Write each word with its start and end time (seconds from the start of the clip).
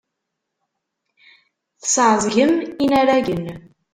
Tesɛeẓgem 1.81 2.53
inaragen. 2.83 3.45